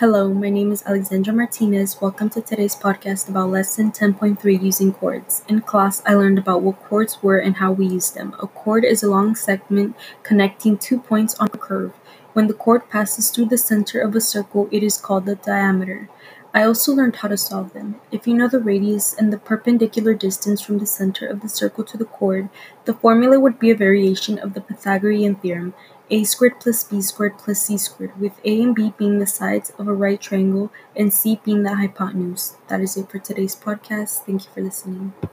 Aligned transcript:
Hello, 0.00 0.28
my 0.28 0.50
name 0.50 0.72
is 0.72 0.82
Alexandra 0.84 1.32
Martinez. 1.32 2.02
Welcome 2.02 2.28
to 2.28 2.42
today's 2.42 2.76
podcast 2.76 3.30
about 3.30 3.48
lesson 3.48 3.90
10.3 3.90 4.62
using 4.62 4.92
chords. 4.92 5.42
In 5.48 5.62
class, 5.62 6.02
I 6.04 6.12
learned 6.12 6.36
about 6.36 6.60
what 6.60 6.84
chords 6.84 7.22
were 7.22 7.38
and 7.38 7.56
how 7.56 7.72
we 7.72 7.86
use 7.86 8.10
them. 8.10 8.36
A 8.38 8.46
chord 8.46 8.84
is 8.84 9.02
a 9.02 9.08
long 9.08 9.34
segment 9.34 9.96
connecting 10.22 10.76
two 10.76 11.00
points 11.00 11.34
on 11.36 11.48
a 11.50 11.56
curve. 11.56 11.94
When 12.34 12.46
the 12.46 12.52
chord 12.52 12.90
passes 12.90 13.30
through 13.30 13.46
the 13.46 13.56
center 13.56 14.02
of 14.02 14.14
a 14.14 14.20
circle, 14.20 14.68
it 14.70 14.82
is 14.82 14.98
called 14.98 15.24
the 15.24 15.36
diameter. 15.36 16.10
I 16.56 16.62
also 16.64 16.94
learned 16.94 17.16
how 17.16 17.28
to 17.28 17.36
solve 17.36 17.74
them. 17.74 18.00
If 18.10 18.26
you 18.26 18.32
know 18.32 18.48
the 18.48 18.58
radius 18.58 19.12
and 19.12 19.30
the 19.30 19.36
perpendicular 19.36 20.14
distance 20.14 20.62
from 20.62 20.78
the 20.78 20.86
center 20.86 21.26
of 21.28 21.42
the 21.42 21.50
circle 21.50 21.84
to 21.84 21.98
the 21.98 22.06
chord, 22.06 22.48
the 22.86 22.94
formula 22.94 23.38
would 23.38 23.58
be 23.58 23.70
a 23.70 23.76
variation 23.76 24.38
of 24.38 24.54
the 24.54 24.62
Pythagorean 24.62 25.34
theorem 25.34 25.74
a 26.08 26.24
squared 26.24 26.58
plus 26.60 26.84
b 26.84 27.02
squared 27.02 27.36
plus 27.36 27.60
c 27.60 27.76
squared, 27.76 28.18
with 28.18 28.40
a 28.44 28.62
and 28.62 28.74
b 28.74 28.94
being 28.96 29.18
the 29.18 29.26
sides 29.26 29.70
of 29.78 29.86
a 29.88 29.92
right 29.92 30.20
triangle 30.20 30.72
and 30.94 31.12
c 31.12 31.40
being 31.44 31.62
the 31.62 31.74
hypotenuse. 31.74 32.56
That 32.68 32.80
is 32.80 32.96
it 32.96 33.10
for 33.10 33.18
today's 33.18 33.56
podcast. 33.56 34.24
Thank 34.24 34.44
you 34.44 34.50
for 34.54 34.62
listening. 34.62 35.12